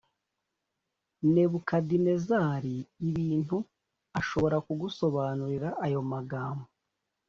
[1.33, 2.75] nebukadinezari
[3.09, 3.57] ibintu
[4.19, 6.65] ashobora kugusobanurira ayo magambo